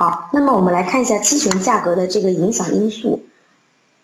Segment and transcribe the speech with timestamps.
[0.00, 3.20] 好，那么我们来看一下期权价格的这个影响因素，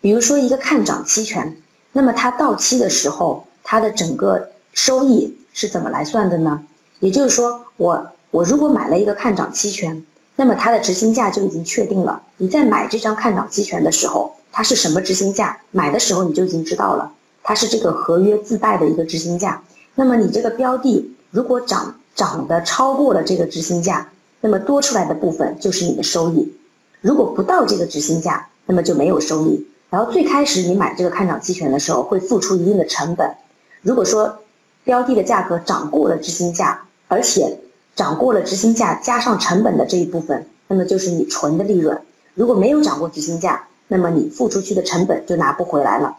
[0.03, 1.57] 比如说一个看涨期权，
[1.93, 6.63] 那么它到期的时候，它的整个收益是怎么来算的呢？
[7.01, 10.05] 也就是说，我我如果买了一个看涨期权，
[10.37, 12.21] 那么它的执行价就已经确定了。
[12.37, 15.59] 你在买这张看涨期权的时候，它是什么执行价？
[15.71, 17.11] 买的时候你就已经知道了，
[17.43, 19.63] 它是这个合约自带的一个执行价。
[19.95, 26.53] 那么你这个标的如果涨涨的超过了这个执行价，那么多出来的部分就是你的收益，
[27.01, 29.67] 如果不到这个执行价，那么就没有收益。
[29.89, 33.35] 然后最开始你买这个看涨期权的时候，会付出一定的成本。
[33.83, 34.41] 如果说
[34.85, 37.59] 标的的价格涨过了执行价，而且
[37.95, 42.01] 涨过了执行价加上成本的这一部分，那么就是你纯的利润。
[42.35, 46.17] 如果没有涨过执行价，那么你付出去的成本就拿不回来了。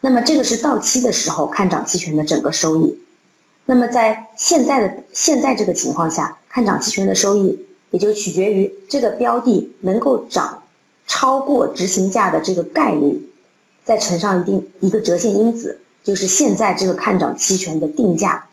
[0.00, 2.98] 那么这个是到期的时候看涨期权的整个收益。
[3.70, 10.64] 那么在现在的现在这个情况下，看涨期权的收益也就取决于这个标的能够涨
[11.06, 13.30] 超过执行价的这个概率，
[13.84, 18.48] 再乘上一定一个折现因子，就是现在这个看涨期权的定价，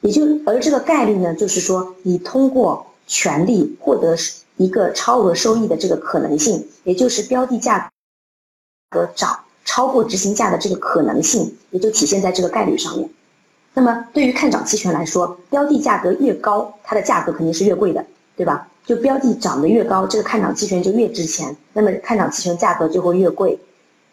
[0.00, 4.16] 也就而这个概率呢，就是说你通过权利获得
[4.56, 7.88] 一个超额收益的这个可能性，也就是标的价
[8.90, 13.08] 格涨超过执行价的这个可能性，也就体现在这个概率上面。
[13.76, 18.68] 那么对于看涨期权来说，标的价格越高，它的价格肯定是越贵的，对吧？
[18.86, 23.58] 就标的涨得越高，这个看涨期权就越值钱，那么看涨期权价格就会越贵。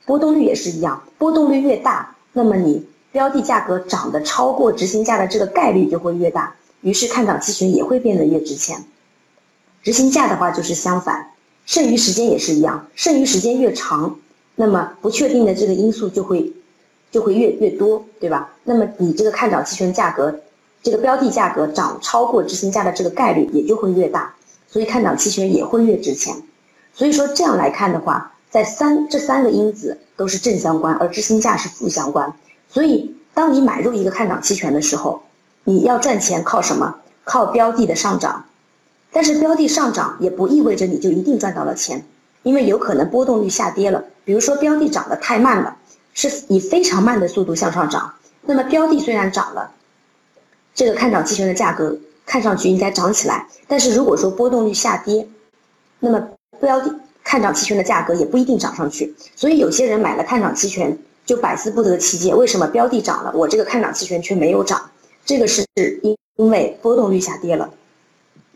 [0.05, 8.83] 波动率也是一样，波动率越大，那么你标的价格涨得超过执行价的这个概率就会越大，于是看涨期权也会变得越值钱。
[9.83, 11.27] 执行价的话就是相反，
[11.67, 14.15] 剩余时间也是一样，剩余时间越长，
[14.55, 16.51] 那么不确定的这个因素就会。
[17.11, 18.49] 就会越越多，对吧？
[18.63, 20.33] 那么你这个看涨期权价格，
[20.81, 24.33] 这个标的价格涨超过执行价的这个概率也就会越大，
[24.67, 26.33] 所以看涨期权也会越值钱。
[26.93, 32.33] 所以说这样来看的话，在三这三个因子都是正相关，而执行价是负相关。
[32.69, 35.21] 所以当你买入一个看涨期权的时候，
[35.65, 36.95] 你要赚钱靠什么？
[37.23, 38.45] 靠标的的上涨。
[39.13, 42.05] 但是标的上涨也不意味着你就一定赚到了钱，
[42.43, 44.05] 因为有可能波动率下跌了。
[44.23, 45.75] 比如说标的涨得太慢了。
[46.13, 49.71] 是以非常慢的速度向上涨，那么标的虽然涨了，
[50.73, 55.27] 这个看涨期权的价格看上去应该涨起来，但是如果说波动率下跌，
[55.99, 56.29] 那么
[56.59, 59.15] 标的看涨期权的价格也不一定涨上去。
[59.35, 64.89] 所以有些人买了看涨期权就百思不得其解，为什么标的涨了，我这个看涨期权却没有涨？
[65.25, 65.65] 这个是
[66.03, 67.69] 因因为波动率下跌了，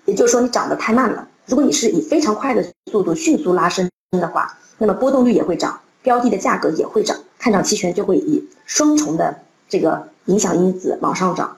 [0.06, 1.28] 也就是说你涨得太慢了。
[1.46, 3.90] 如果你是以非常快的速度迅速拉升
[4.20, 7.16] 的话，那么波动率也会涨，标的的价格也会涨。
[7.46, 11.58] 看涨期权就会以双重的这个影响因子往上涨。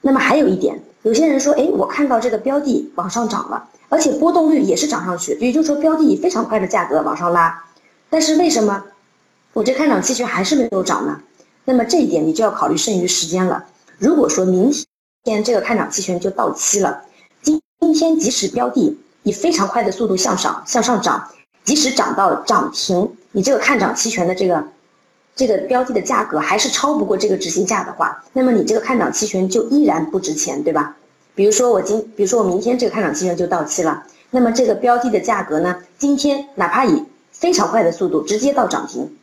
[0.00, 7.64] 那么还有一点，有些人说，哎，我看到这个标的往上涨了，而且波动率也是涨上去，也就是说标的以非常快的价格往上拉，
[8.08, 8.84] 但是为什么
[9.54, 11.20] 我这看涨期权还是没有涨呢？
[11.64, 13.64] 那么这一点你就要考虑剩余时间了。
[13.98, 14.72] 如果说明
[15.24, 17.02] 天这个看涨期权就到期了，
[17.42, 21.28] 今今天即使标的以非常快的速度向上向上涨。
[21.64, 24.64] 即使涨到涨停，你这个看涨期权的这个
[25.36, 30.96] 这个标的的价格还是超不过这个执行价的话，那么你这个看涨期权就依然不值钱，对吧？
[31.34, 39.16] 比如说我今，比如说我明天这个看涨期权就到期了，那么这个标的的价格呢，今天哪怕以非常快的速度直接到涨停，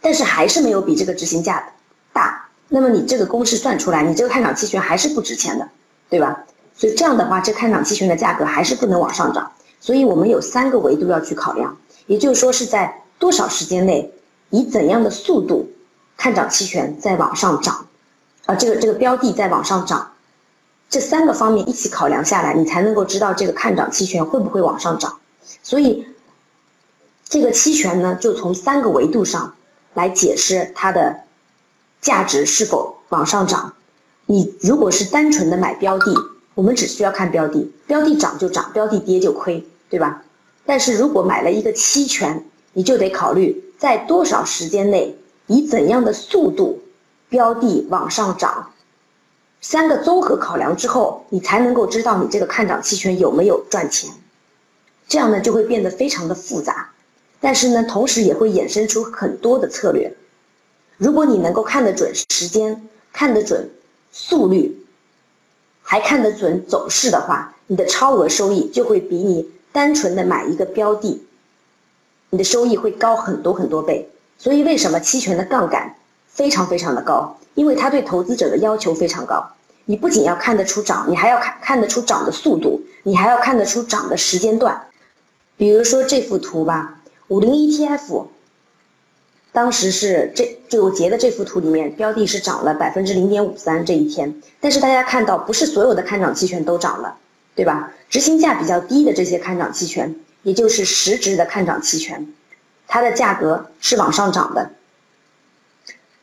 [0.00, 1.72] 但是还是没有比这个执行价
[2.12, 5.68] 大，那么你这个公式算出来，你这个看涨期权还是不值钱的，
[6.08, 6.44] 对吧？
[6.74, 9.52] 所以这样的话，这看涨期权的价格还是不能往上涨。
[9.78, 14.12] 所以我们有三个维度要去考量，也就是说是在多少时间内，
[14.50, 15.70] 以怎样的速度
[16.16, 17.86] 看涨期权在往上涨，
[18.46, 20.12] 啊，这个这个标的在往上涨，
[20.90, 25.18] 这三个方面一起考量下来，你才能够知道这个看涨期权会不会往上涨。
[25.62, 26.06] 所以，
[27.24, 29.54] 这个期权呢，就从三个维度上
[29.94, 31.20] 来解释它的
[32.00, 33.74] 价值是否往上涨。
[34.26, 36.14] 你如果是单纯的买标的，
[36.54, 39.66] 我们只需要看标的，标的涨就涨，标的跌就亏。
[39.92, 40.24] 对吧？
[40.64, 45.16] 但是如果买了一个期权，你就得考虑在多少时间内，
[45.46, 46.80] 以怎样的速度，
[47.28, 48.72] 标的往上涨，
[49.60, 54.10] 三个综合考量之后，你才能够知道你这个看涨期权有没有赚钱。
[55.08, 56.90] 这样呢就会变得非常的复杂，
[57.40, 60.14] 但是呢同时也会衍生出很多的策略。
[60.96, 63.68] 如果你能够看得准时间，看得准
[64.12, 64.86] 速率，
[65.82, 69.50] 还看得准走势的话，你的超额收益就会比你。
[69.72, 71.22] 单纯的买一个标的，
[72.30, 74.08] 你的收益会高很多很多倍。
[74.38, 75.94] 所以为什么期权的杠杆
[76.28, 77.38] 非常非常的高？
[77.54, 79.50] 因为它对投资者的要求非常高。
[79.84, 84.82] 你不仅要看得出涨，你还要看看得出涨的速度，你还要看得出涨的时间段。
[85.56, 88.26] 比如说这幅图吧，五零 ETF，
[89.52, 94.40] 当时是这就我截的这幅图里面，标的是涨了百分之零点五三这一天。
[94.60, 97.16] 但是大家看到，不是所有的看涨期权都涨了，
[97.54, 97.92] 对吧？
[98.08, 102.32] 执行价比较低的这些看涨期权，也就是实值的看涨期权，
[102.88, 104.70] 它的价格是往上涨的。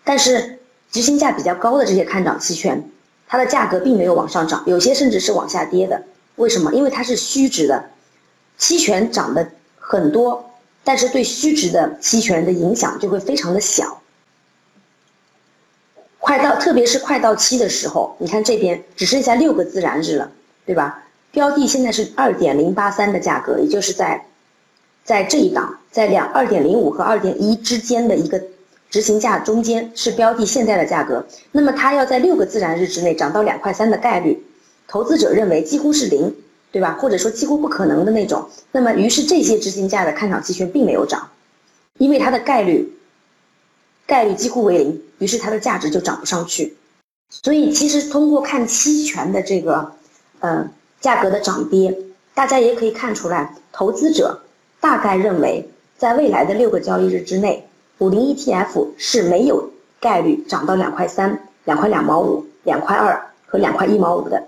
[0.04, 0.60] 但是
[0.92, 2.90] 执行价比较高的这些看涨期权，
[3.28, 6.04] 它的价格并没有往上涨，有些甚至是往下跌的。
[6.36, 6.74] 为什么？
[6.74, 7.92] 因为它是虚值的，
[8.58, 10.52] 期权涨的很多，
[10.84, 14.02] 但是对虚值的期权的影响就会非常的小。
[16.18, 20.32] 快到，特别是快到期的时候，你看这边只剩下六个自然日了，
[20.66, 21.04] 对吧？
[21.32, 24.26] 标的现在是二点零八三的价格，也就是在，
[25.04, 28.42] 在这一档，在两二点零五和二点一之间的一个。
[28.92, 34.44] 执行价中间是标的现在的价格，那么它要在六个自然日之内涨到两块三的概率，
[34.88, 36.36] 投资者认为几乎是零，
[36.72, 36.98] 对吧？
[37.00, 38.50] 或者说几乎不可能的那种。
[38.72, 41.30] 那么于是这些执行价的看涨期权并没有涨，
[42.00, 42.98] 因为它的概率
[44.08, 46.76] 概率几乎为零，于是它的价值就涨不上去。
[47.30, 49.92] 所以其实通过看期权的这个
[50.40, 50.68] 呃
[51.02, 51.98] 价格的涨跌，
[52.34, 54.42] 大家也可以看出来，投资者
[54.80, 57.66] 大概认为在未来的六个交易日之内。
[58.00, 64.42] 五零 ETF 是没有概率涨到两块三、两块两毛五、两块二和两块一毛五的，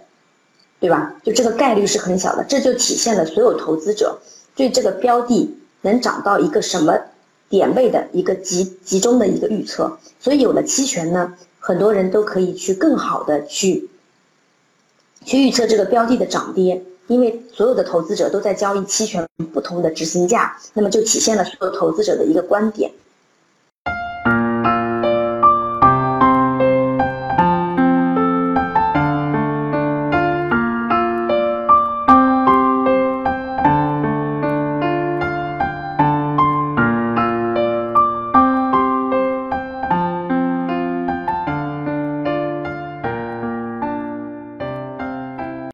[0.79, 1.15] 对吧？
[1.21, 4.19] 就这个概率是很小的，这就体现了所有投资者
[4.55, 6.97] 对这个标的能涨到一个什么
[7.49, 9.97] 点位的一个集集中的一个预测。
[10.21, 13.89] 所以有了期权呢，很多人都可以去更好的去
[15.25, 22.91] 去预测这个标的的涨跌，因为所有的投资者都在交易期权不同的执行价，那么就体现了所有投资者的一个观点。